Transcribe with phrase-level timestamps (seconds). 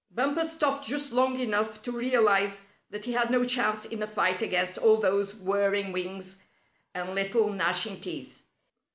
[0.09, 4.41] Bumper stopped just long enough to realize that he had no chance in a fight
[4.41, 6.39] against all those whirring wings
[6.95, 8.41] and little gnashing teeth.